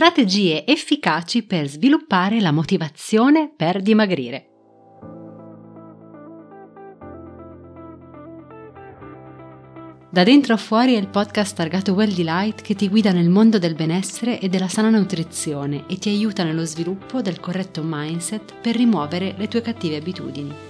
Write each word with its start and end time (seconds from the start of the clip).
strategie 0.00 0.64
efficaci 0.64 1.42
per 1.42 1.68
sviluppare 1.68 2.40
la 2.40 2.52
motivazione 2.52 3.52
per 3.54 3.82
dimagrire. 3.82 4.46
Da 10.10 10.22
dentro 10.22 10.54
a 10.54 10.56
fuori 10.56 10.94
è 10.94 10.96
il 10.96 11.08
podcast 11.08 11.54
targato 11.54 11.92
Well 11.92 12.14
Delight 12.14 12.62
che 12.62 12.74
ti 12.74 12.88
guida 12.88 13.12
nel 13.12 13.28
mondo 13.28 13.58
del 13.58 13.74
benessere 13.74 14.40
e 14.40 14.48
della 14.48 14.68
sana 14.68 14.88
nutrizione 14.88 15.84
e 15.86 15.98
ti 15.98 16.08
aiuta 16.08 16.44
nello 16.44 16.64
sviluppo 16.64 17.20
del 17.20 17.38
corretto 17.38 17.82
mindset 17.84 18.54
per 18.54 18.76
rimuovere 18.76 19.34
le 19.36 19.48
tue 19.48 19.60
cattive 19.60 19.96
abitudini. 19.96 20.69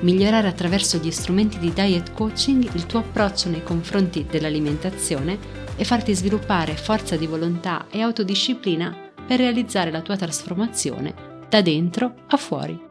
Migliorare 0.00 0.48
attraverso 0.48 0.98
gli 0.98 1.10
strumenti 1.10 1.58
di 1.58 1.72
diet 1.72 2.12
coaching 2.12 2.74
il 2.74 2.86
tuo 2.86 3.00
approccio 3.00 3.48
nei 3.48 3.62
confronti 3.62 4.26
dell'alimentazione 4.28 5.38
e 5.76 5.84
farti 5.84 6.14
sviluppare 6.14 6.76
forza 6.76 7.16
di 7.16 7.26
volontà 7.26 7.86
e 7.90 8.02
autodisciplina 8.02 9.12
per 9.26 9.38
realizzare 9.38 9.90
la 9.90 10.02
tua 10.02 10.16
trasformazione 10.16 11.44
da 11.48 11.62
dentro 11.62 12.14
a 12.28 12.36
fuori. 12.36 12.86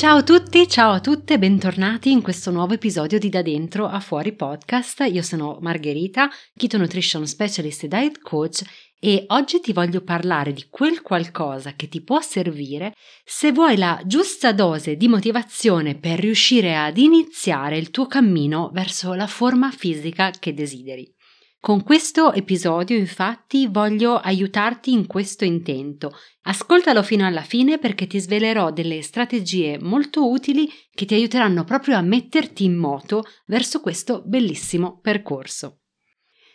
Ciao 0.00 0.16
a 0.16 0.22
tutti, 0.22 0.66
ciao 0.66 0.92
a 0.92 1.00
tutte, 1.00 1.38
bentornati 1.38 2.10
in 2.10 2.22
questo 2.22 2.50
nuovo 2.50 2.72
episodio 2.72 3.18
di 3.18 3.28
Da 3.28 3.42
Dentro 3.42 3.86
a 3.86 4.00
Fuori 4.00 4.32
podcast. 4.32 5.06
Io 5.12 5.20
sono 5.20 5.58
Margherita, 5.60 6.30
Keto 6.56 6.78
Nutrition 6.78 7.26
Specialist 7.26 7.84
e 7.84 7.88
Diet 7.88 8.18
Coach 8.18 8.62
e 9.02 9.24
oggi 9.28 9.60
ti 9.60 9.72
voglio 9.72 10.02
parlare 10.02 10.52
di 10.52 10.66
quel 10.68 11.00
qualcosa 11.00 11.72
che 11.72 11.88
ti 11.88 12.02
può 12.02 12.20
servire 12.20 12.94
se 13.24 13.50
vuoi 13.50 13.78
la 13.78 13.98
giusta 14.04 14.52
dose 14.52 14.96
di 14.96 15.08
motivazione 15.08 15.96
per 15.96 16.18
riuscire 16.18 16.76
ad 16.76 16.98
iniziare 16.98 17.78
il 17.78 17.90
tuo 17.90 18.06
cammino 18.06 18.70
verso 18.74 19.14
la 19.14 19.26
forma 19.26 19.70
fisica 19.70 20.30
che 20.38 20.52
desideri. 20.52 21.10
Con 21.58 21.82
questo 21.82 22.32
episodio 22.32 22.96
infatti 22.96 23.66
voglio 23.66 24.16
aiutarti 24.16 24.92
in 24.92 25.06
questo 25.06 25.44
intento. 25.44 26.12
Ascoltalo 26.42 27.02
fino 27.02 27.26
alla 27.26 27.42
fine 27.42 27.78
perché 27.78 28.06
ti 28.06 28.18
svelerò 28.18 28.70
delle 28.70 29.02
strategie 29.02 29.78
molto 29.78 30.30
utili 30.30 30.70
che 30.90 31.04
ti 31.04 31.14
aiuteranno 31.14 31.64
proprio 31.64 31.96
a 31.96 32.02
metterti 32.02 32.64
in 32.64 32.76
moto 32.76 33.24
verso 33.46 33.80
questo 33.80 34.22
bellissimo 34.24 35.00
percorso. 35.00 35.79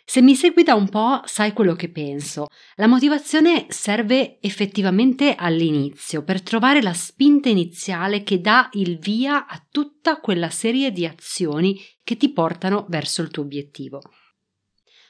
Se 0.08 0.22
mi 0.22 0.36
segui 0.36 0.62
da 0.62 0.76
un 0.76 0.88
po', 0.88 1.20
sai 1.24 1.52
quello 1.52 1.74
che 1.74 1.90
penso. 1.90 2.46
La 2.76 2.86
motivazione 2.86 3.66
serve 3.70 4.38
effettivamente 4.40 5.34
all'inizio, 5.34 6.22
per 6.22 6.42
trovare 6.42 6.80
la 6.80 6.92
spinta 6.92 7.48
iniziale 7.48 8.22
che 8.22 8.40
dà 8.40 8.68
il 8.74 8.98
via 8.98 9.48
a 9.48 9.60
tutta 9.68 10.20
quella 10.20 10.48
serie 10.48 10.92
di 10.92 11.04
azioni 11.04 11.76
che 12.04 12.16
ti 12.16 12.32
portano 12.32 12.86
verso 12.88 13.20
il 13.20 13.32
tuo 13.32 13.42
obiettivo. 13.42 14.00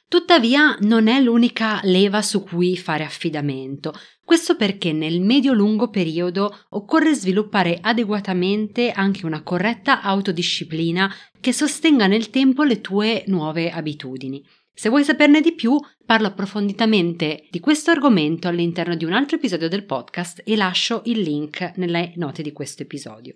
Tuttavia 0.08 0.78
non 0.80 1.08
è 1.08 1.20
l'unica 1.20 1.80
leva 1.82 2.22
su 2.22 2.42
cui 2.42 2.74
fare 2.78 3.04
affidamento. 3.04 3.92
Questo 4.24 4.56
perché 4.56 4.92
nel 4.92 5.20
medio-lungo 5.20 5.90
periodo 5.90 6.64
occorre 6.70 7.12
sviluppare 7.12 7.80
adeguatamente 7.82 8.92
anche 8.92 9.26
una 9.26 9.42
corretta 9.42 10.00
autodisciplina 10.00 11.12
che 11.38 11.52
sostenga 11.52 12.06
nel 12.06 12.30
tempo 12.30 12.62
le 12.62 12.80
tue 12.80 13.24
nuove 13.26 13.70
abitudini. 13.70 14.42
Se 14.78 14.90
vuoi 14.90 15.04
saperne 15.04 15.40
di 15.40 15.54
più, 15.54 15.80
parlo 16.04 16.26
approfonditamente 16.26 17.48
di 17.50 17.60
questo 17.60 17.92
argomento 17.92 18.46
all'interno 18.46 18.94
di 18.94 19.06
un 19.06 19.14
altro 19.14 19.38
episodio 19.38 19.70
del 19.70 19.86
podcast 19.86 20.42
e 20.44 20.54
lascio 20.54 21.00
il 21.06 21.20
link 21.20 21.72
nelle 21.76 22.12
note 22.16 22.42
di 22.42 22.52
questo 22.52 22.82
episodio. 22.82 23.34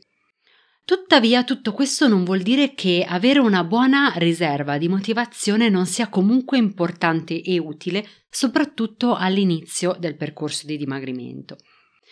Tuttavia, 0.85 1.43
tutto 1.43 1.73
questo 1.73 2.09
non 2.09 2.25
vuol 2.25 2.43
dire 2.43 2.75
che 2.75 3.07
avere 3.09 3.39
una 3.39 3.65
buona 3.65 4.13
riserva 4.17 4.77
di 4.77 4.89
motivazione 4.89 5.71
non 5.71 5.87
sia 5.87 6.11
comunque 6.11 6.59
importante 6.59 7.41
e 7.41 7.59
utile, 7.59 8.07
soprattutto 8.29 9.15
all'inizio 9.15 9.97
del 9.99 10.17
percorso 10.17 10.67
di 10.67 10.77
dimagrimento. 10.77 11.57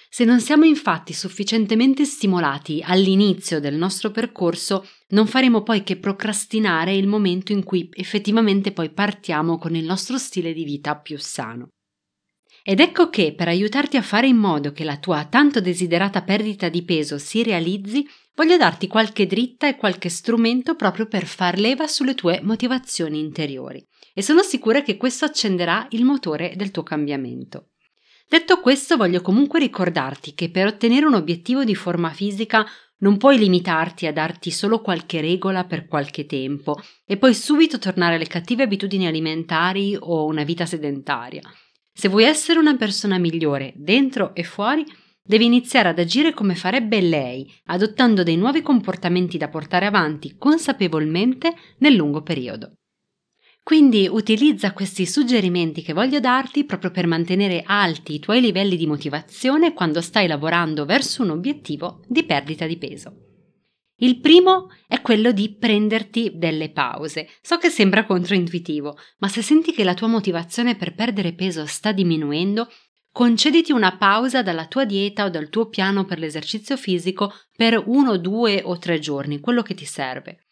Se 0.09 0.25
non 0.25 0.41
siamo 0.41 0.65
infatti 0.65 1.13
sufficientemente 1.13 2.07
stimolati 2.07 2.83
all'inizio 2.83 3.61
del 3.61 3.75
nostro 3.75 4.11
percorso, 4.11 4.87
non 5.09 5.27
faremo 5.27 5.63
poi 5.63 5.83
che 5.83 5.97
procrastinare 5.97 6.95
il 6.95 7.07
momento 7.07 7.53
in 7.53 7.65
cui 7.65 7.89
effettivamente 7.93 8.73
poi 8.73 8.91
partiamo 8.91 9.59
con 9.59 9.75
il 9.75 9.85
nostro 9.85 10.19
stile 10.19 10.53
di 10.53 10.65
vita 10.65 10.97
più 10.97 11.19
sano. 11.19 11.69
Ed 12.63 12.81
ecco 12.81 13.09
che 13.09 13.33
per 13.35 13.49
aiutarti 13.49 13.97
a 13.97 14.03
fare 14.03 14.27
in 14.27 14.37
modo 14.37 14.73
che 14.73 14.85
la 14.85 14.99
tua 14.99 15.25
tanto 15.25 15.61
desiderata 15.61 16.23
perdita 16.23 16.69
di 16.69 16.85
peso 16.85 17.17
si 17.17 17.43
realizzi, 17.43 18.07
voglio 18.35 18.59
darti 18.59 18.87
qualche 18.87 19.27
dritta 19.27 19.67
e 19.67 19.77
qualche 19.77 20.11
strumento 20.11 20.75
proprio 20.75 21.07
per 21.07 21.25
far 21.25 21.59
leva 21.59 21.87
sulle 21.87 22.15
tue 22.15 22.41
motivazioni 22.43 23.21
interiori. 23.21 23.83
E 24.13 24.21
sono 24.21 24.43
sicura 24.43 24.83
che 24.83 24.99
questo 24.99 25.25
accenderà 25.25 25.87
il 25.93 26.05
motore 26.05 26.53
del 26.57 26.71
tuo 26.71 26.83
cambiamento. 26.83 27.71
Detto 28.29 28.61
questo, 28.61 28.99
voglio 28.99 29.23
comunque 29.23 29.59
ricordarti 29.59 30.35
che 30.35 30.51
per 30.51 30.67
ottenere 30.67 31.07
un 31.07 31.15
obiettivo 31.15 31.65
di 31.65 31.75
forma 31.75 32.11
fisica 32.11 32.67
non 32.99 33.17
puoi 33.17 33.39
limitarti 33.39 34.07
a 34.07 34.13
darti 34.13 34.51
solo 34.51 34.81
qualche 34.81 35.21
regola 35.21 35.65
per 35.65 35.87
qualche 35.87 36.27
tempo 36.27 36.81
e 37.05 37.17
poi 37.17 37.35
subito 37.35 37.79
tornare 37.79 38.17
alle 38.17 38.27
cattive 38.27 38.65
abitudini 38.65 39.07
alimentari 39.07 39.97
o 39.99 40.25
una 40.25 40.45
vita 40.45 40.67
sedentaria. 40.67 41.43
Se 41.93 42.09
vuoi 42.09 42.25
essere 42.25 42.59
una 42.59 42.77
persona 42.77 43.19
migliore 43.19 43.73
dentro 43.77 44.35
e 44.35 44.45
fuori, 44.45 44.85
devi 45.23 45.45
iniziare 45.45 45.89
ad 45.89 45.99
agire 45.99 46.33
come 46.33 46.55
farebbe 46.55 47.01
lei, 47.01 47.53
adottando 47.67 48.23
dei 48.23 48.37
nuovi 48.37 48.63
comportamenti 48.63 49.37
da 49.37 49.49
portare 49.49 49.87
avanti 49.87 50.37
consapevolmente 50.37 51.55
nel 51.79 51.95
lungo 51.95 52.23
periodo. 52.23 52.73
Quindi 53.69 54.09
utilizza 54.11 54.73
questi 54.73 55.05
suggerimenti 55.05 55.83
che 55.83 55.93
voglio 55.93 56.21
darti 56.21 56.65
proprio 56.65 56.91
per 56.91 57.07
mantenere 57.07 57.63
alti 57.67 58.15
i 58.15 58.19
tuoi 58.19 58.41
livelli 58.41 58.79
di 58.79 58.87
motivazione 58.87 59.75
quando 59.75 60.01
stai 60.01 60.27
lavorando 60.27 60.87
verso 60.87 61.23
un 61.23 61.29
obiettivo 61.29 62.01
di 62.09 62.25
perdita 62.25 62.67
di 62.67 62.79
peso. 62.79 63.13
Il 63.97 64.21
primo 64.21 64.69
è 64.87 65.03
quello 65.03 65.33
di 65.33 65.55
prenderti 65.55 66.33
delle 66.37 66.71
pause. 66.71 67.29
So 67.43 67.59
che 67.59 67.69
sembra 67.69 68.07
controintuitivo, 68.07 68.97
ma 69.19 69.29
se 69.29 69.43
senti 69.43 69.73
che 69.73 69.85
la 69.85 69.93
tua 69.93 70.09
motivazione 70.09 70.75
per 70.75 70.95
perdere 70.95 71.35
peso 71.35 71.67
sta 71.67 71.93
diminuendo, 71.93 72.71
concediti 73.13 73.71
una 73.71 73.99
pausa 73.99 74.41
dalla 74.41 74.65
tua 74.65 74.87
dieta 74.87 75.27
o 75.27 75.29
dal 75.29 75.51
tuo 75.51 75.69
piano 75.69 76.07
per 76.07 76.19
l'esercizio 76.19 76.79
fisico 76.79 77.35
per 77.55 77.83
uno, 77.85 78.17
due 78.17 78.63
o 78.65 78.79
tre 78.79 78.99
giorni, 78.99 79.41
quello 79.41 79.61
che 79.61 79.75
ti 79.75 79.85
serve. 79.85 80.48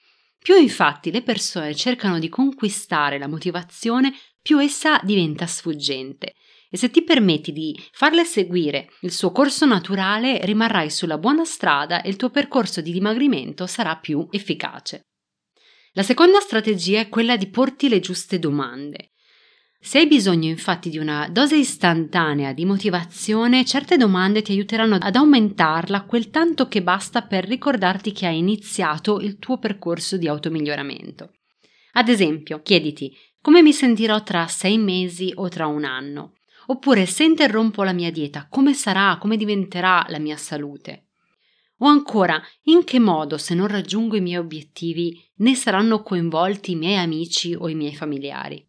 Più 0.47 0.55
infatti 0.55 1.11
le 1.11 1.23
persone 1.23 1.75
cercano 1.75 2.21
di 2.21 2.29
conquistare 2.29 3.19
la 3.19 3.27
motivazione, 3.27 4.15
più 4.41 4.63
essa 4.63 5.01
diventa 5.03 5.45
sfuggente. 5.45 6.35
E 6.71 6.77
se 6.77 6.89
ti 6.89 7.03
permetti 7.03 7.51
di 7.51 7.77
farle 7.91 8.25
seguire 8.25 8.91
il 9.01 9.11
suo 9.11 9.33
corso 9.33 9.67
naturale, 9.67 10.39
rimarrai 10.45 10.89
sulla 10.89 11.19
buona 11.19 11.45
strada 11.45 12.01
e 12.01 12.11
il 12.11 12.15
tuo 12.15 12.31
percorso 12.31 12.81
di 12.81 12.93
dimagrimento 12.93 13.67
sarà 13.67 13.97
più 13.97 14.25
efficace. 14.31 15.09
La 15.95 16.05
seconda 16.05 16.39
strategia 16.39 17.01
è 17.01 17.09
quella 17.09 17.37
di 17.37 17.49
porti 17.51 17.89
le 17.89 17.99
giuste 17.99 18.39
domande. 18.39 19.15
Se 19.87 19.99
hai 19.99 20.09
bisogno 20.09 20.49
infatti 20.49 20.91
di 20.91 20.99
una 20.99 21.29
dose 21.31 21.55
istantanea 21.55 22.53
di 22.53 22.65
motivazione, 22.65 23.65
certe 23.65 23.97
domande 23.97 24.43
ti 24.43 24.51
aiuteranno 24.51 24.97
ad 24.97 25.15
aumentarla 25.15 26.07
quel 26.07 26.29
tanto 26.31 26.67
che 26.67 26.83
basta 26.83 27.23
per 27.23 27.47
ricordarti 27.47 28.11
che 28.11 28.27
hai 28.27 28.37
iniziato 28.37 29.21
il 29.21 29.39
tuo 29.39 29.61
percorso 29.61 30.17
di 30.17 30.27
automiglioramento. 30.27 31.35
Ad 31.93 32.09
esempio, 32.09 32.63
chiediti 32.63 33.17
come 33.41 33.63
mi 33.63 33.73
sentirò 33.73 34.25
tra 34.25 34.49
sei 34.49 34.77
mesi 34.77 35.31
o 35.37 35.49
tra 35.49 35.69
un 35.69 35.85
anno? 35.85 36.33
Oppure 36.67 37.07
se 37.07 37.23
interrompo 37.23 37.85
la 37.85 37.93
mia 37.93 38.11
dieta, 38.11 38.49
come 38.51 38.75
sarà, 38.75 39.17
come 39.21 39.37
diventerà 39.37 40.05
la 40.09 40.19
mia 40.19 40.37
salute? 40.37 41.11
O 41.79 41.87
ancora, 41.87 42.43
in 42.65 42.83
che 42.83 42.99
modo, 42.99 43.39
se 43.39 43.55
non 43.55 43.69
raggiungo 43.69 44.17
i 44.17 44.21
miei 44.21 44.39
obiettivi, 44.39 45.17
ne 45.37 45.55
saranno 45.55 46.03
coinvolti 46.03 46.73
i 46.73 46.77
miei 46.77 46.97
amici 46.97 47.55
o 47.55 47.69
i 47.69 47.77
miei 47.77 47.95
familiari? 47.95 48.66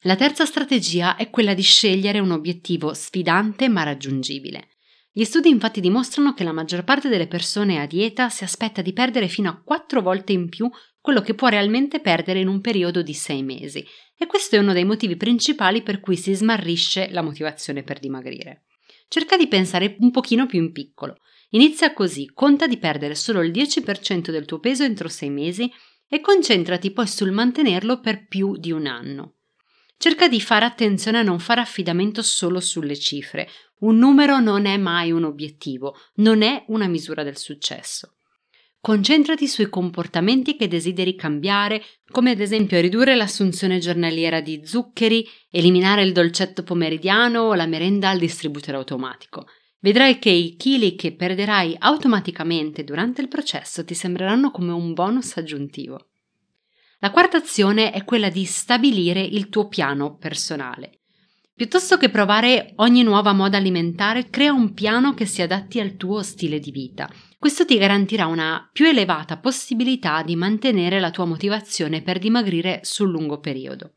La 0.00 0.14
terza 0.14 0.44
strategia 0.44 1.16
è 1.16 1.30
quella 1.30 1.54
di 1.54 1.62
scegliere 1.62 2.18
un 2.18 2.30
obiettivo 2.30 2.92
sfidante 2.92 3.68
ma 3.68 3.82
raggiungibile. 3.82 4.68
Gli 5.10 5.24
studi 5.24 5.48
infatti 5.48 5.80
dimostrano 5.80 6.34
che 6.34 6.44
la 6.44 6.52
maggior 6.52 6.84
parte 6.84 7.08
delle 7.08 7.26
persone 7.26 7.80
a 7.80 7.86
dieta 7.86 8.28
si 8.28 8.44
aspetta 8.44 8.82
di 8.82 8.92
perdere 8.92 9.28
fino 9.28 9.48
a 9.48 9.58
quattro 9.62 10.02
volte 10.02 10.32
in 10.32 10.50
più 10.50 10.70
quello 11.00 11.22
che 11.22 11.34
può 11.34 11.48
realmente 11.48 12.00
perdere 12.00 12.40
in 12.40 12.48
un 12.48 12.60
periodo 12.60 13.00
di 13.00 13.14
sei 13.14 13.42
mesi, 13.42 13.82
e 14.14 14.26
questo 14.26 14.56
è 14.56 14.58
uno 14.58 14.74
dei 14.74 14.84
motivi 14.84 15.16
principali 15.16 15.82
per 15.82 16.00
cui 16.00 16.16
si 16.16 16.34
smarrisce 16.34 17.08
la 17.10 17.22
motivazione 17.22 17.82
per 17.82 17.98
dimagrire. 17.98 18.66
cerca 19.08 19.36
di 19.36 19.46
pensare 19.46 19.96
un 20.00 20.10
pochino 20.10 20.46
più 20.46 20.60
in 20.60 20.72
piccolo. 20.72 21.20
Inizia 21.50 21.92
così, 21.92 22.30
conta 22.34 22.66
di 22.66 22.76
perdere 22.76 23.14
solo 23.14 23.40
il 23.40 23.52
10% 23.52 24.30
del 24.30 24.44
tuo 24.44 24.58
peso 24.58 24.82
entro 24.82 25.08
6 25.08 25.30
mesi 25.30 25.72
e 26.08 26.20
concentrati 26.20 26.90
poi 26.90 27.06
sul 27.06 27.30
mantenerlo 27.30 28.00
per 28.00 28.26
più 28.26 28.56
di 28.56 28.72
un 28.72 28.86
anno. 28.86 29.35
Cerca 29.98 30.28
di 30.28 30.40
fare 30.40 30.64
attenzione 30.64 31.18
a 31.18 31.22
non 31.22 31.38
fare 31.38 31.60
affidamento 31.60 32.22
solo 32.22 32.60
sulle 32.60 32.98
cifre. 32.98 33.48
Un 33.78 33.96
numero 33.96 34.40
non 34.40 34.66
è 34.66 34.76
mai 34.76 35.10
un 35.10 35.24
obiettivo, 35.24 35.96
non 36.16 36.42
è 36.42 36.64
una 36.68 36.86
misura 36.86 37.22
del 37.22 37.38
successo. 37.38 38.16
Concentrati 38.80 39.48
sui 39.48 39.68
comportamenti 39.68 40.54
che 40.54 40.68
desideri 40.68 41.16
cambiare, 41.16 41.82
come 42.10 42.30
ad 42.30 42.40
esempio 42.40 42.80
ridurre 42.80 43.16
l'assunzione 43.16 43.78
giornaliera 43.78 44.40
di 44.40 44.60
zuccheri, 44.64 45.26
eliminare 45.50 46.02
il 46.02 46.12
dolcetto 46.12 46.62
pomeridiano 46.62 47.40
o 47.40 47.54
la 47.54 47.66
merenda 47.66 48.10
al 48.10 48.18
distributore 48.18 48.76
automatico. 48.76 49.46
Vedrai 49.80 50.18
che 50.18 50.30
i 50.30 50.56
chili 50.56 50.94
che 50.94 51.14
perderai 51.14 51.74
automaticamente 51.78 52.84
durante 52.84 53.22
il 53.22 53.28
processo 53.28 53.84
ti 53.84 53.94
sembreranno 53.94 54.50
come 54.50 54.72
un 54.72 54.92
bonus 54.92 55.36
aggiuntivo. 55.36 56.10
La 57.00 57.10
quarta 57.10 57.36
azione 57.36 57.92
è 57.92 58.04
quella 58.04 58.30
di 58.30 58.44
stabilire 58.44 59.20
il 59.20 59.48
tuo 59.48 59.68
piano 59.68 60.16
personale. 60.16 61.00
Piuttosto 61.54 61.96
che 61.96 62.10
provare 62.10 62.72
ogni 62.76 63.02
nuova 63.02 63.32
moda 63.32 63.56
alimentare, 63.56 64.28
crea 64.28 64.52
un 64.52 64.74
piano 64.74 65.14
che 65.14 65.24
si 65.24 65.40
adatti 65.40 65.80
al 65.80 65.96
tuo 65.96 66.22
stile 66.22 66.58
di 66.58 66.70
vita. 66.70 67.08
Questo 67.38 67.64
ti 67.64 67.78
garantirà 67.78 68.26
una 68.26 68.68
più 68.72 68.86
elevata 68.86 69.38
possibilità 69.38 70.22
di 70.22 70.36
mantenere 70.36 71.00
la 71.00 71.10
tua 71.10 71.24
motivazione 71.24 72.02
per 72.02 72.18
dimagrire 72.18 72.80
sul 72.82 73.10
lungo 73.10 73.40
periodo. 73.40 73.92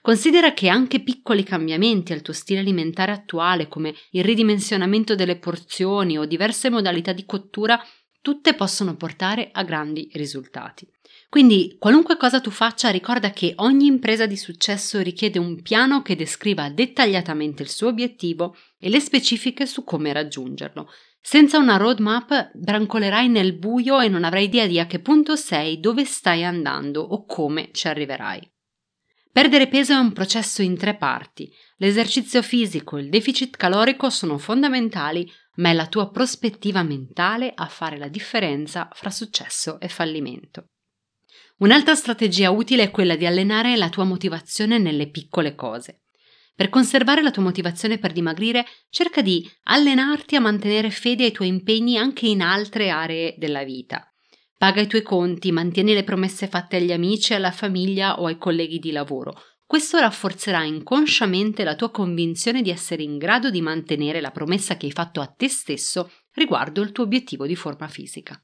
Considera 0.00 0.54
che 0.54 0.68
anche 0.68 1.02
piccoli 1.02 1.42
cambiamenti 1.42 2.12
al 2.12 2.22
tuo 2.22 2.32
stile 2.32 2.60
alimentare 2.60 3.12
attuale, 3.12 3.66
come 3.66 3.92
il 4.12 4.24
ridimensionamento 4.24 5.14
delle 5.14 5.36
porzioni 5.36 6.16
o 6.16 6.24
diverse 6.24 6.70
modalità 6.70 7.12
di 7.12 7.24
cottura, 7.24 7.78
tutte 8.26 8.54
possono 8.54 8.96
portare 8.96 9.50
a 9.52 9.62
grandi 9.62 10.10
risultati. 10.14 10.84
Quindi, 11.28 11.76
qualunque 11.78 12.16
cosa 12.16 12.40
tu 12.40 12.50
faccia, 12.50 12.88
ricorda 12.88 13.30
che 13.30 13.52
ogni 13.58 13.86
impresa 13.86 14.26
di 14.26 14.36
successo 14.36 15.00
richiede 15.00 15.38
un 15.38 15.62
piano 15.62 16.02
che 16.02 16.16
descriva 16.16 16.68
dettagliatamente 16.68 17.62
il 17.62 17.68
suo 17.68 17.86
obiettivo 17.86 18.56
e 18.80 18.88
le 18.88 18.98
specifiche 18.98 19.64
su 19.64 19.84
come 19.84 20.12
raggiungerlo. 20.12 20.90
Senza 21.20 21.58
una 21.58 21.76
roadmap 21.76 22.50
brancolerai 22.54 23.28
nel 23.28 23.52
buio 23.52 24.00
e 24.00 24.08
non 24.08 24.24
avrai 24.24 24.46
idea 24.46 24.66
di 24.66 24.80
a 24.80 24.86
che 24.86 24.98
punto 24.98 25.36
sei, 25.36 25.78
dove 25.78 26.04
stai 26.04 26.42
andando 26.42 27.02
o 27.02 27.26
come 27.26 27.68
ci 27.70 27.86
arriverai. 27.86 28.50
Perdere 29.30 29.68
peso 29.68 29.92
è 29.92 29.98
un 29.98 30.12
processo 30.12 30.62
in 30.62 30.76
tre 30.76 30.96
parti. 30.96 31.48
L'esercizio 31.76 32.42
fisico 32.42 32.96
e 32.96 33.02
il 33.02 33.08
deficit 33.08 33.56
calorico 33.56 34.10
sono 34.10 34.36
fondamentali, 34.36 35.30
ma 35.56 35.70
è 35.70 35.72
la 35.72 35.86
tua 35.86 36.10
prospettiva 36.10 36.82
mentale 36.82 37.52
a 37.54 37.66
fare 37.66 37.98
la 37.98 38.08
differenza 38.08 38.88
fra 38.92 39.10
successo 39.10 39.78
e 39.80 39.88
fallimento. 39.88 40.70
Un'altra 41.58 41.94
strategia 41.94 42.50
utile 42.50 42.84
è 42.84 42.90
quella 42.90 43.16
di 43.16 43.26
allenare 43.26 43.76
la 43.76 43.88
tua 43.88 44.04
motivazione 44.04 44.78
nelle 44.78 45.08
piccole 45.10 45.54
cose. 45.54 46.02
Per 46.54 46.68
conservare 46.68 47.22
la 47.22 47.30
tua 47.30 47.42
motivazione 47.42 47.98
per 47.98 48.12
dimagrire, 48.12 48.64
cerca 48.88 49.22
di 49.22 49.46
allenarti 49.64 50.36
a 50.36 50.40
mantenere 50.40 50.90
fede 50.90 51.24
ai 51.24 51.32
tuoi 51.32 51.48
impegni 51.48 51.98
anche 51.98 52.26
in 52.26 52.40
altre 52.40 52.90
aree 52.90 53.34
della 53.38 53.62
vita. 53.64 54.10
Paga 54.58 54.80
i 54.80 54.86
tuoi 54.86 55.02
conti, 55.02 55.52
mantieni 55.52 55.92
le 55.92 56.04
promesse 56.04 56.46
fatte 56.46 56.76
agli 56.76 56.92
amici, 56.92 57.34
alla 57.34 57.50
famiglia 57.50 58.20
o 58.20 58.26
ai 58.26 58.38
colleghi 58.38 58.78
di 58.78 58.90
lavoro. 58.90 59.34
Questo 59.66 59.98
rafforzerà 59.98 60.62
inconsciamente 60.64 61.64
la 61.64 61.74
tua 61.74 61.90
convinzione 61.90 62.62
di 62.62 62.70
essere 62.70 63.02
in 63.02 63.18
grado 63.18 63.50
di 63.50 63.60
mantenere 63.60 64.20
la 64.20 64.30
promessa 64.30 64.76
che 64.76 64.86
hai 64.86 64.92
fatto 64.92 65.20
a 65.20 65.26
te 65.26 65.48
stesso 65.48 66.10
riguardo 66.32 66.80
il 66.80 66.92
tuo 66.92 67.04
obiettivo 67.04 67.46
di 67.46 67.56
forma 67.56 67.88
fisica. 67.88 68.40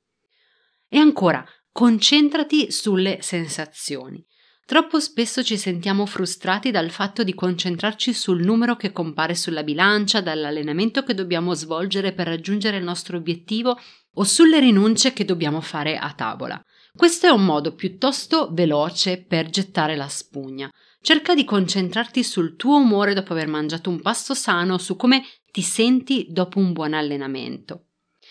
E 0.89 0.99
ancora, 0.99 1.47
Concentrati 1.73 2.71
sulle 2.71 3.23
sensazioni. 3.23 4.23
Troppo 4.67 5.01
spesso 5.01 5.43
ci 5.43 5.57
sentiamo 5.57 6.05
frustrati 6.05 6.71
dal 6.71 6.91
fatto 6.91 7.25
di 7.25 7.33
concentrarci 7.33 8.13
sul 8.13 8.43
numero 8.43 8.77
che 8.77 8.93
compare 8.93 9.35
sulla 9.35 9.63
bilancia, 9.63 10.21
dall'allenamento 10.21 11.03
che 11.03 11.15
dobbiamo 11.15 11.55
svolgere 11.55 12.13
per 12.13 12.27
raggiungere 12.27 12.77
il 12.77 12.85
nostro 12.85 13.17
obiettivo 13.17 13.81
o 14.15 14.25
sulle 14.25 14.61
rinunce 14.61 15.15
che 15.15 15.25
dobbiamo 15.25 15.63
fare 15.63 15.97
a 15.97 16.13
tavola. 16.13 16.63
Questo 16.95 17.27
è 17.27 17.31
un 17.31 17.47
modo 17.47 17.75
piuttosto 17.75 18.51
veloce 18.53 19.25
per 19.25 19.49
gettare 19.49 19.97
la 19.97 20.09
spugna. 20.09 20.71
Cerca 21.03 21.35
di 21.35 21.45
concentrarti 21.45 22.23
sul 22.23 22.55
tuo 22.55 22.77
umore 22.77 23.13
dopo 23.13 23.33
aver 23.33 23.49
mangiato 23.49 23.91
un 23.91 24.01
pasto 24.01 24.35
sano, 24.35 24.79
su 24.79 24.95
come 24.95 25.25
ti 25.51 25.61
senti 25.61 26.29
dopo 26.31 26.61
un 26.61 26.73
buon 26.73 26.95
allenamento. 26.95 27.89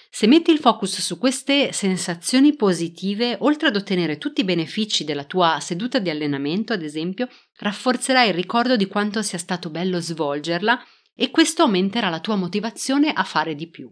Se 0.10 0.26
metti 0.26 0.52
il 0.52 0.60
focus 0.60 1.02
su 1.02 1.18
queste 1.18 1.74
sensazioni 1.74 2.56
positive, 2.56 3.36
oltre 3.42 3.68
ad 3.68 3.76
ottenere 3.76 4.18
tutti 4.18 4.40
i 4.40 4.46
benefici 4.46 5.04
della 5.04 5.26
tua 5.26 5.60
seduta 5.60 6.00
di 6.00 6.10
allenamento, 6.10 6.72
ad 6.72 6.82
esempio, 6.82 7.28
rafforzerai 7.58 8.30
il 8.30 8.34
ricordo 8.34 8.78
di 8.78 8.88
quanto 8.88 9.22
sia 9.22 9.38
stato 9.38 9.70
bello 9.70 10.00
svolgerla 10.00 10.82
e 11.14 11.30
questo 11.30 11.64
aumenterà 11.64 12.08
la 12.08 12.22
tua 12.22 12.38
motivazione 12.38 13.12
a 13.12 13.24
fare 13.26 13.54
di 13.54 13.70
più. 13.70 13.92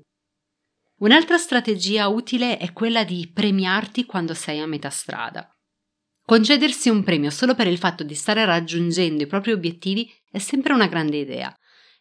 Un'altra 0.99 1.37
strategia 1.37 2.07
utile 2.07 2.57
è 2.57 2.71
quella 2.71 3.03
di 3.03 3.29
premiarti 3.29 4.05
quando 4.05 4.33
sei 4.33 4.59
a 4.59 4.65
metà 4.65 4.89
strada. 4.89 5.53
Concedersi 6.29 6.89
un 6.89 7.01
premio 7.01 7.31
solo 7.31 7.55
per 7.55 7.65
il 7.65 7.79
fatto 7.79 8.03
di 8.03 8.13
stare 8.13 8.45
raggiungendo 8.45 9.23
i 9.23 9.25
propri 9.25 9.51
obiettivi 9.51 10.07
è 10.29 10.37
sempre 10.37 10.73
una 10.73 10.85
grande 10.85 11.17
idea. 11.17 11.51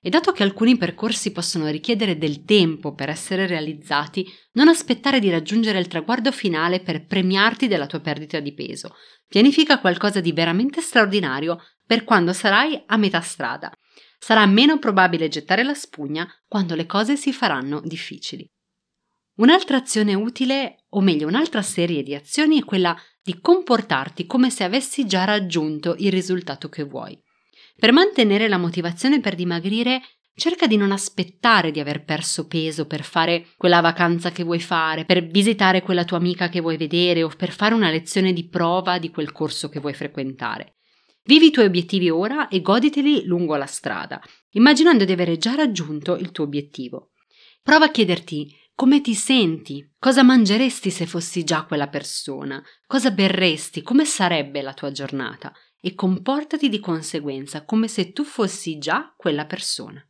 E 0.03 0.11
dato 0.11 0.33
che 0.33 0.43
alcuni 0.43 0.77
percorsi 0.77 1.33
possono 1.33 1.67
richiedere 1.69 2.19
del 2.19 2.45
tempo 2.45 2.93
per 2.93 3.09
essere 3.09 3.47
realizzati, 3.47 4.27
non 4.53 4.69
aspettare 4.69 5.19
di 5.19 5.31
raggiungere 5.31 5.79
il 5.79 5.87
traguardo 5.87 6.31
finale 6.31 6.81
per 6.81 7.07
premiarti 7.07 7.69
della 7.69 7.87
tua 7.87 8.01
perdita 8.01 8.39
di 8.39 8.53
peso. 8.53 8.95
Pianifica 9.27 9.81
qualcosa 9.81 10.21
di 10.21 10.33
veramente 10.33 10.83
straordinario 10.83 11.65
per 11.87 12.05
quando 12.05 12.35
sarai 12.35 12.83
a 12.85 12.99
metà 12.99 13.23
strada. 13.23 13.73
Sarà 14.19 14.45
meno 14.45 14.79
probabile 14.79 15.29
gettare 15.29 15.63
la 15.63 15.73
spugna 15.73 16.29
quando 16.47 16.75
le 16.75 16.85
cose 16.85 17.17
si 17.17 17.33
faranno 17.33 17.81
difficili. 17.83 18.47
Un'altra 19.39 19.77
azione 19.77 20.15
utile, 20.15 20.85
o 20.91 21.01
meglio 21.01 21.29
un'altra 21.29 21.63
serie 21.63 22.03
di 22.03 22.15
azioni, 22.15 22.59
è 22.59 22.65
quella 22.65 22.95
di 23.29 23.41
comportarti 23.43 24.25
come 24.25 24.49
se 24.49 24.65
avessi 24.65 25.05
già 25.05 25.25
raggiunto 25.25 25.97
il 25.99 26.11
risultato 26.11 26.71
che 26.71 26.85
vuoi. 26.85 27.23
Per 27.77 27.93
mantenere 27.93 28.49
la 28.49 28.57
motivazione 28.57 29.21
per 29.21 29.35
dimagrire, 29.35 30.01
cerca 30.35 30.67
di 30.67 30.79
non 30.79 30.93
aspettare 30.93 31.71
di 31.71 31.79
aver 31.79 32.05
perso 32.05 32.47
peso 32.47 32.87
per 32.87 33.03
fare 33.03 33.49
quella 33.59 33.83
vacanza 33.83 34.31
che 34.31 34.45
vuoi 34.45 34.61
fare, 34.61 35.05
per 35.05 35.27
visitare 35.27 35.83
quella 35.83 36.07
tua 36.07 36.17
amica 36.17 36.49
che 36.49 36.63
vuoi 36.63 36.79
vedere 36.79 37.23
o 37.23 37.29
per 37.29 37.51
fare 37.51 37.75
una 37.75 37.91
lezione 37.91 38.33
di 38.33 38.49
prova 38.49 38.99
di 38.99 39.11
quel 39.11 39.31
corso 39.31 39.69
che 39.69 39.79
vuoi 39.79 39.93
frequentare. 39.93 40.77
Vivi 41.25 41.49
i 41.49 41.51
tuoi 41.51 41.67
obiettivi 41.67 42.09
ora 42.09 42.49
e 42.49 42.63
goditeli 42.63 43.27
lungo 43.27 43.57
la 43.57 43.67
strada, 43.67 44.23
immaginando 44.53 45.05
di 45.05 45.13
avere 45.13 45.37
già 45.37 45.55
raggiunto 45.55 46.17
il 46.17 46.31
tuo 46.31 46.45
obiettivo. 46.45 47.11
Prova 47.63 47.85
a 47.85 47.91
chiederti 47.91 48.57
come 48.79 49.01
ti 49.01 49.15
senti, 49.17 49.85
cosa 49.99 50.23
mangeresti 50.23 50.91
se 50.91 51.05
fossi 51.05 51.43
già 51.43 51.65
quella 51.65 51.89
persona, 51.89 52.63
cosa 52.87 53.11
berresti, 53.11 53.83
come 53.83 54.05
sarebbe 54.05 54.63
la 54.63 54.73
tua 54.73 54.93
giornata 54.93 55.53
e 55.81 55.97
comportati 55.97 56.69
di 56.69 56.79
conseguenza 56.79 57.65
come 57.65 57.89
se 57.89 58.13
tu 58.13 58.23
fossi 58.23 58.79
già 58.79 59.13
quella 59.17 59.47
persona. 59.47 60.01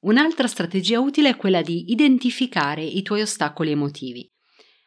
Un'altra 0.00 0.46
strategia 0.46 1.00
utile 1.00 1.30
è 1.30 1.36
quella 1.36 1.62
di 1.62 1.90
identificare 1.90 2.84
i 2.84 3.00
tuoi 3.00 3.22
ostacoli 3.22 3.70
emotivi. 3.70 4.30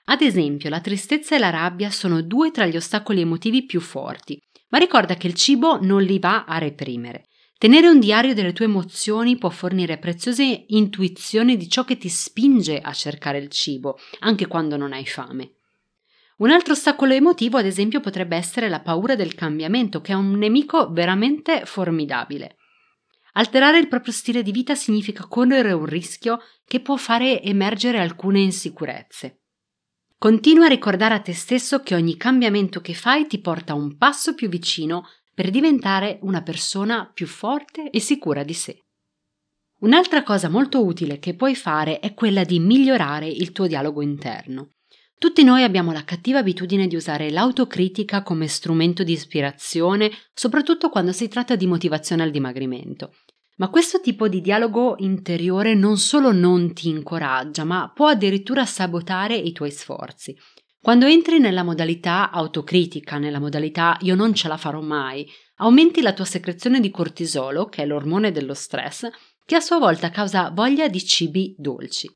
Ad 0.05 0.21
esempio, 0.21 0.69
la 0.69 0.79
tristezza 0.79 1.35
e 1.35 1.39
la 1.39 1.49
rabbia 1.49 1.89
sono 1.89 2.21
due 2.21 2.51
tra 2.51 2.67
gli 2.67 2.75
ostacoli 2.75 3.21
emotivi 3.21 3.65
più 3.65 3.81
forti, 3.81 4.39
ma 4.69 4.77
ricorda 4.77 5.15
che 5.15 5.25
il 5.25 5.33
cibo 5.33 5.81
non 5.81 6.03
li 6.03 6.19
va 6.19 6.43
a 6.43 6.59
reprimere. 6.59 7.25
Tenere 7.63 7.87
un 7.87 8.01
diario 8.01 8.33
delle 8.33 8.51
tue 8.51 8.65
emozioni 8.65 9.37
può 9.37 9.47
fornire 9.47 9.97
preziose 9.97 10.65
intuizioni 10.67 11.55
di 11.55 11.69
ciò 11.69 11.85
che 11.85 11.97
ti 11.97 12.09
spinge 12.09 12.81
a 12.81 12.91
cercare 12.91 13.37
il 13.37 13.47
cibo, 13.47 13.97
anche 14.19 14.47
quando 14.47 14.75
non 14.75 14.91
hai 14.91 15.05
fame. 15.05 15.53
Un 16.39 16.51
altro 16.51 16.73
ostacolo 16.73 17.13
emotivo, 17.13 17.57
ad 17.57 17.65
esempio, 17.65 18.01
potrebbe 18.01 18.35
essere 18.35 18.67
la 18.67 18.81
paura 18.81 19.15
del 19.15 19.33
cambiamento, 19.33 20.01
che 20.01 20.11
è 20.11 20.15
un 20.15 20.33
nemico 20.33 20.91
veramente 20.91 21.61
formidabile. 21.63 22.57
Alterare 23.35 23.79
il 23.79 23.87
proprio 23.87 24.11
stile 24.11 24.43
di 24.43 24.51
vita 24.51 24.75
significa 24.75 25.25
correre 25.25 25.71
un 25.71 25.85
rischio 25.85 26.41
che 26.67 26.81
può 26.81 26.97
fare 26.97 27.41
emergere 27.41 27.97
alcune 27.99 28.41
insicurezze. 28.41 29.39
Continua 30.17 30.65
a 30.65 30.67
ricordare 30.67 31.13
a 31.13 31.21
te 31.21 31.33
stesso 31.33 31.79
che 31.79 31.95
ogni 31.95 32.17
cambiamento 32.17 32.81
che 32.81 32.93
fai 32.93 33.25
ti 33.25 33.39
porta 33.39 33.73
un 33.73 33.95
passo 33.95 34.35
più 34.35 34.49
vicino 34.49 35.05
per 35.33 35.49
diventare 35.49 36.19
una 36.21 36.41
persona 36.41 37.09
più 37.11 37.27
forte 37.27 37.89
e 37.89 37.99
sicura 37.99 38.43
di 38.43 38.53
sé. 38.53 38.79
Un'altra 39.79 40.23
cosa 40.23 40.47
molto 40.47 40.85
utile 40.85 41.19
che 41.19 41.35
puoi 41.35 41.55
fare 41.55 41.99
è 41.99 42.13
quella 42.13 42.43
di 42.43 42.59
migliorare 42.59 43.27
il 43.27 43.51
tuo 43.51 43.67
dialogo 43.67 44.01
interno. 44.01 44.69
Tutti 45.17 45.43
noi 45.43 45.63
abbiamo 45.63 45.91
la 45.91 46.03
cattiva 46.03 46.39
abitudine 46.39 46.87
di 46.87 46.95
usare 46.95 47.31
l'autocritica 47.31 48.23
come 48.23 48.47
strumento 48.47 49.03
di 49.03 49.13
ispirazione, 49.13 50.11
soprattutto 50.33 50.89
quando 50.89 51.11
si 51.11 51.27
tratta 51.27 51.55
di 51.55 51.65
motivazione 51.65 52.23
al 52.23 52.31
dimagrimento. 52.31 53.13
Ma 53.57 53.69
questo 53.69 54.01
tipo 54.01 54.27
di 54.27 54.41
dialogo 54.41 54.95
interiore 54.97 55.75
non 55.75 55.97
solo 55.97 56.31
non 56.31 56.73
ti 56.73 56.89
incoraggia, 56.89 57.63
ma 57.63 57.91
può 57.93 58.07
addirittura 58.07 58.65
sabotare 58.65 59.35
i 59.35 59.51
tuoi 59.51 59.71
sforzi. 59.71 60.35
Quando 60.83 61.05
entri 61.05 61.39
nella 61.39 61.63
modalità 61.63 62.29
autocritica, 62.29 63.17
nella 63.17 63.39
modalità 63.39 63.97
io 64.01 64.15
non 64.15 64.33
ce 64.33 64.49
la 64.49 64.57
farò 64.57 64.81
mai, 64.81 65.25
aumenti 65.59 66.01
la 66.01 66.11
tua 66.11 66.25
secrezione 66.25 66.81
di 66.81 66.91
cortisolo, 66.91 67.67
che 67.67 67.83
è 67.83 67.85
l'ormone 67.85 68.33
dello 68.33 68.53
stress, 68.53 69.07
che 69.45 69.55
a 69.55 69.61
sua 69.61 69.79
volta 69.79 70.09
causa 70.09 70.49
voglia 70.49 70.89
di 70.89 71.01
cibi 71.05 71.55
dolci. 71.57 72.13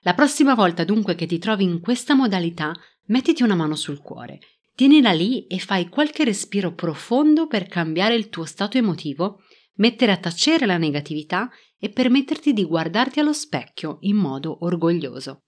La 0.00 0.12
prossima 0.12 0.54
volta 0.54 0.84
dunque 0.84 1.14
che 1.14 1.24
ti 1.24 1.38
trovi 1.38 1.64
in 1.64 1.80
questa 1.80 2.12
modalità, 2.12 2.74
mettiti 3.06 3.42
una 3.42 3.54
mano 3.54 3.76
sul 3.76 4.02
cuore, 4.02 4.40
tienila 4.74 5.12
lì 5.12 5.46
e 5.46 5.58
fai 5.58 5.88
qualche 5.88 6.24
respiro 6.24 6.74
profondo 6.74 7.46
per 7.46 7.66
cambiare 7.66 8.14
il 8.14 8.28
tuo 8.28 8.44
stato 8.44 8.76
emotivo, 8.76 9.40
mettere 9.76 10.12
a 10.12 10.18
tacere 10.18 10.66
la 10.66 10.76
negatività 10.76 11.48
e 11.78 11.88
permetterti 11.88 12.52
di 12.52 12.64
guardarti 12.64 13.20
allo 13.20 13.32
specchio 13.32 13.96
in 14.00 14.16
modo 14.16 14.66
orgoglioso. 14.66 15.45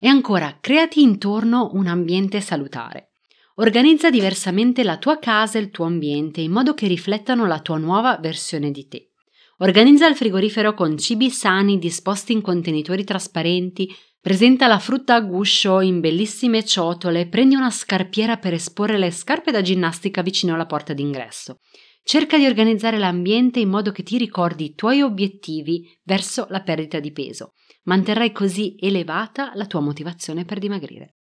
E 0.00 0.06
ancora, 0.06 0.58
creati 0.60 1.02
intorno 1.02 1.70
un 1.72 1.88
ambiente 1.88 2.40
salutare. 2.40 3.14
Organizza 3.56 4.10
diversamente 4.10 4.84
la 4.84 4.96
tua 4.96 5.18
casa 5.18 5.58
e 5.58 5.62
il 5.62 5.70
tuo 5.70 5.86
ambiente 5.86 6.40
in 6.40 6.52
modo 6.52 6.74
che 6.74 6.86
riflettano 6.86 7.46
la 7.46 7.58
tua 7.58 7.78
nuova 7.78 8.16
versione 8.18 8.70
di 8.70 8.86
te. 8.86 9.10
Organizza 9.58 10.06
il 10.06 10.14
frigorifero 10.14 10.72
con 10.72 10.96
cibi 10.96 11.30
sani 11.30 11.78
disposti 11.78 12.32
in 12.32 12.42
contenitori 12.42 13.02
trasparenti, 13.02 13.92
presenta 14.20 14.68
la 14.68 14.78
frutta 14.78 15.16
a 15.16 15.20
guscio 15.20 15.80
in 15.80 15.98
bellissime 15.98 16.64
ciotole, 16.64 17.26
prendi 17.26 17.56
una 17.56 17.70
scarpiera 17.70 18.36
per 18.36 18.52
esporre 18.52 18.98
le 18.98 19.10
scarpe 19.10 19.50
da 19.50 19.62
ginnastica 19.62 20.22
vicino 20.22 20.54
alla 20.54 20.66
porta 20.66 20.92
d'ingresso. 20.92 21.58
Cerca 22.04 22.38
di 22.38 22.46
organizzare 22.46 22.98
l'ambiente 22.98 23.58
in 23.58 23.68
modo 23.68 23.90
che 23.90 24.04
ti 24.04 24.16
ricordi 24.16 24.66
i 24.66 24.74
tuoi 24.76 25.02
obiettivi 25.02 25.84
verso 26.04 26.46
la 26.50 26.62
perdita 26.62 27.00
di 27.00 27.10
peso. 27.10 27.54
Manterrai 27.88 28.32
così 28.32 28.76
elevata 28.78 29.52
la 29.54 29.64
tua 29.64 29.80
motivazione 29.80 30.44
per 30.44 30.58
dimagrire. 30.58 31.14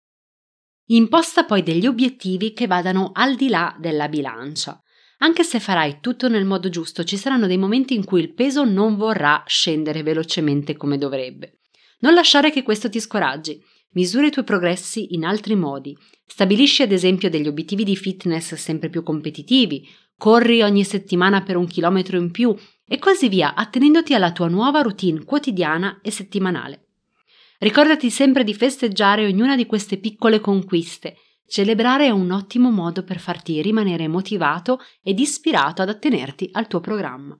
Imposta 0.87 1.45
poi 1.45 1.61
degli 1.61 1.85
obiettivi 1.85 2.53
che 2.53 2.65
vadano 2.65 3.11
al 3.13 3.35
di 3.35 3.49
là 3.49 3.75
della 3.79 4.09
bilancia. 4.09 4.81
Anche 5.19 5.43
se 5.43 5.59
farai 5.59 5.99
tutto 6.01 6.27
nel 6.27 6.43
modo 6.43 6.69
giusto, 6.69 7.03
ci 7.03 7.17
saranno 7.17 7.45
dei 7.45 7.59
momenti 7.59 7.93
in 7.93 8.03
cui 8.03 8.19
il 8.19 8.33
peso 8.33 8.65
non 8.65 8.95
vorrà 8.95 9.43
scendere 9.45 10.01
velocemente 10.01 10.75
come 10.75 10.97
dovrebbe. 10.97 11.59
Non 11.99 12.15
lasciare 12.15 12.49
che 12.49 12.63
questo 12.63 12.89
ti 12.89 12.99
scoraggi. 12.99 13.63
Misura 13.91 14.25
i 14.25 14.31
tuoi 14.31 14.43
progressi 14.43 15.13
in 15.13 15.23
altri 15.23 15.55
modi. 15.55 15.95
Stabilisci 16.25 16.81
ad 16.81 16.91
esempio 16.91 17.29
degli 17.29 17.47
obiettivi 17.47 17.83
di 17.83 17.95
fitness 17.95 18.55
sempre 18.55 18.89
più 18.89 19.03
competitivi, 19.03 19.87
corri 20.17 20.63
ogni 20.63 20.83
settimana 20.83 21.43
per 21.43 21.57
un 21.57 21.67
chilometro 21.67 22.17
in 22.17 22.31
più 22.31 22.55
e 22.87 22.99
così 22.99 23.29
via, 23.29 23.55
attenendoti 23.55 24.13
alla 24.13 24.31
tua 24.31 24.47
nuova 24.47 24.81
routine 24.81 25.23
quotidiana 25.23 25.99
e 26.01 26.11
settimanale. 26.11 26.87
Ricordati 27.59 28.09
sempre 28.09 28.43
di 28.43 28.53
festeggiare 28.53 29.25
ognuna 29.25 29.55
di 29.55 29.65
queste 29.65 29.97
piccole 29.97 30.39
conquiste 30.39 31.17
Celebrare 31.47 32.07
è 32.07 32.09
un 32.09 32.31
ottimo 32.31 32.71
modo 32.71 33.03
per 33.03 33.19
farti 33.19 33.61
rimanere 33.61 34.07
motivato 34.07 34.79
ed 35.03 35.19
ispirato 35.19 35.83
ad 35.83 35.89
attenerti 35.89 36.49
al 36.51 36.67
tuo 36.67 36.79
programma. 36.79 37.37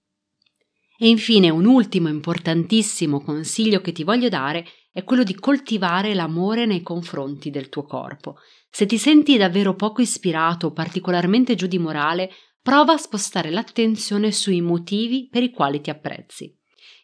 E 0.97 1.09
infine 1.09 1.49
un 1.49 1.65
ultimo 1.65 2.07
importantissimo 2.07 3.21
consiglio 3.21 3.81
che 3.81 3.91
ti 3.91 4.03
voglio 4.03 4.29
dare 4.29 4.65
è 4.91 5.03
quello 5.03 5.23
di 5.23 5.33
coltivare 5.33 6.13
l'amore 6.13 6.65
nei 6.65 6.83
confronti 6.83 7.49
del 7.49 7.67
tuo 7.67 7.83
corpo. 7.83 8.35
Se 8.69 8.85
ti 8.85 8.97
senti 8.97 9.37
davvero 9.37 9.75
poco 9.75 10.01
ispirato 10.01 10.67
o 10.67 10.71
particolarmente 10.71 11.55
giù 11.55 11.65
di 11.65 11.79
morale, 11.79 12.31
prova 12.65 12.93
a 12.93 12.97
spostare 12.97 13.51
l'attenzione 13.51 14.31
sui 14.31 14.59
motivi 14.59 15.27
per 15.29 15.43
i 15.43 15.51
quali 15.51 15.81
ti 15.81 15.91
apprezzi. 15.91 16.51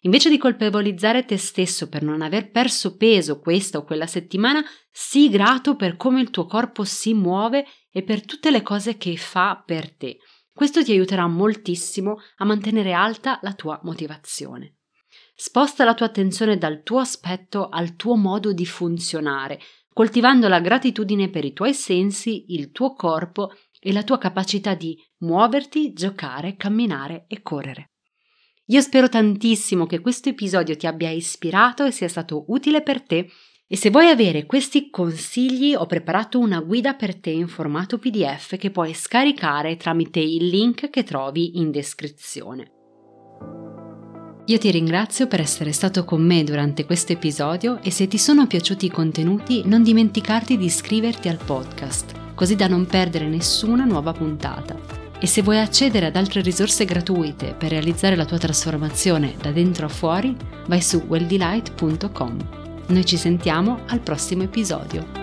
Invece 0.01 0.31
di 0.31 0.39
colpevolizzare 0.39 1.23
te 1.23 1.37
stesso 1.37 1.87
per 1.87 2.01
non 2.01 2.23
aver 2.23 2.49
perso 2.49 2.97
peso 2.97 3.39
questa 3.39 3.77
o 3.77 3.83
quella 3.83 4.07
settimana, 4.07 4.65
sii 4.89 5.29
grato 5.29 5.75
per 5.75 5.97
come 5.97 6.19
il 6.19 6.31
tuo 6.31 6.47
corpo 6.47 6.83
si 6.83 7.13
muove 7.13 7.67
e 7.91 8.01
per 8.01 8.25
tutte 8.25 8.49
le 8.49 8.63
cose 8.63 8.97
che 8.97 9.15
fa 9.17 9.61
per 9.63 9.95
te. 9.95 10.17
Questo 10.51 10.83
ti 10.83 10.93
aiuterà 10.93 11.27
moltissimo 11.27 12.17
a 12.37 12.45
mantenere 12.45 12.93
alta 12.93 13.37
la 13.43 13.53
tua 13.53 13.79
motivazione. 13.83 14.77
Sposta 15.35 15.83
la 15.83 15.93
tua 15.93 16.07
attenzione 16.07 16.57
dal 16.57 16.81
tuo 16.81 16.97
aspetto 16.97 17.69
al 17.69 17.95
tuo 17.95 18.15
modo 18.15 18.51
di 18.51 18.65
funzionare, 18.65 19.59
coltivando 19.93 20.47
la 20.47 20.59
gratitudine 20.59 21.29
per 21.29 21.45
i 21.45 21.53
tuoi 21.53 21.75
sensi, 21.75 22.45
il 22.55 22.71
tuo 22.71 22.95
corpo 22.95 23.51
e 23.81 23.91
la 23.91 24.03
tua 24.03 24.19
capacità 24.19 24.75
di 24.75 24.95
muoverti, 25.17 25.91
giocare, 25.91 26.55
camminare 26.55 27.25
e 27.27 27.41
correre. 27.41 27.93
Io 28.67 28.79
spero 28.79 29.09
tantissimo 29.09 29.87
che 29.87 29.99
questo 29.99 30.29
episodio 30.29 30.77
ti 30.77 30.85
abbia 30.87 31.09
ispirato 31.09 31.83
e 31.83 31.91
sia 31.91 32.07
stato 32.07 32.45
utile 32.49 32.83
per 32.83 33.01
te 33.01 33.29
e 33.67 33.75
se 33.75 33.89
vuoi 33.89 34.09
avere 34.09 34.45
questi 34.45 34.89
consigli 34.89 35.73
ho 35.73 35.85
preparato 35.85 36.39
una 36.39 36.59
guida 36.59 36.93
per 36.93 37.15
te 37.15 37.31
in 37.31 37.47
formato 37.47 37.97
PDF 37.97 38.57
che 38.57 38.69
puoi 38.69 38.93
scaricare 38.93 39.77
tramite 39.77 40.19
il 40.19 40.47
link 40.47 40.89
che 40.89 41.03
trovi 41.03 41.57
in 41.57 41.71
descrizione. 41.71 42.71
Io 44.45 44.57
ti 44.57 44.71
ringrazio 44.71 45.27
per 45.27 45.39
essere 45.39 45.71
stato 45.71 46.03
con 46.03 46.21
me 46.21 46.43
durante 46.43 46.85
questo 46.85 47.13
episodio 47.13 47.81
e 47.81 47.91
se 47.91 48.07
ti 48.07 48.17
sono 48.17 48.47
piaciuti 48.47 48.87
i 48.87 48.91
contenuti 48.91 49.61
non 49.65 49.83
dimenticarti 49.83 50.57
di 50.57 50.65
iscriverti 50.65 51.29
al 51.29 51.39
podcast, 51.43 52.20
così 52.41 52.55
da 52.55 52.65
non 52.65 52.87
perdere 52.87 53.27
nessuna 53.27 53.85
nuova 53.85 54.13
puntata. 54.13 54.75
E 55.19 55.27
se 55.27 55.43
vuoi 55.43 55.59
accedere 55.59 56.07
ad 56.07 56.15
altre 56.15 56.41
risorse 56.41 56.85
gratuite 56.85 57.53
per 57.55 57.69
realizzare 57.69 58.15
la 58.15 58.25
tua 58.25 58.39
trasformazione 58.39 59.35
da 59.39 59.51
dentro 59.51 59.85
a 59.85 59.89
fuori, 59.89 60.35
vai 60.65 60.81
su 60.81 61.03
welldelight.com. 61.07 62.37
Noi 62.87 63.05
ci 63.05 63.17
sentiamo 63.17 63.81
al 63.89 63.99
prossimo 63.99 64.41
episodio. 64.41 65.20